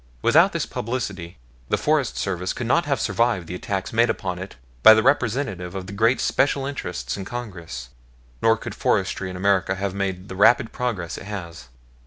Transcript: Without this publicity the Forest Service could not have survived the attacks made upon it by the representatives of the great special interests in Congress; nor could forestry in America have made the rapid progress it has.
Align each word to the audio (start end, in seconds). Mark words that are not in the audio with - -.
Without 0.23 0.51
this 0.51 0.65
publicity 0.65 1.37
the 1.69 1.77
Forest 1.77 2.17
Service 2.17 2.53
could 2.53 2.65
not 2.65 2.85
have 2.85 2.99
survived 2.99 3.45
the 3.45 3.53
attacks 3.53 3.93
made 3.93 4.09
upon 4.09 4.39
it 4.39 4.55
by 4.81 4.95
the 4.95 5.03
representatives 5.03 5.75
of 5.75 5.85
the 5.85 5.93
great 5.93 6.19
special 6.19 6.65
interests 6.65 7.17
in 7.17 7.23
Congress; 7.23 7.89
nor 8.41 8.57
could 8.57 8.73
forestry 8.73 9.29
in 9.29 9.35
America 9.35 9.75
have 9.75 9.93
made 9.93 10.27
the 10.27 10.35
rapid 10.35 10.71
progress 10.71 11.19
it 11.19 11.25
has. 11.25 11.67